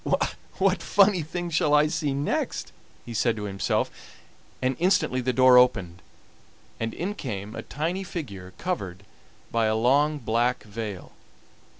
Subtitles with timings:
[0.57, 2.71] "What funny thing shall I see next?"
[3.05, 3.91] he said to himself,
[4.59, 6.01] and instantly the door opened,
[6.79, 9.05] and in came a tiny figure covered
[9.51, 11.11] by a long black veil.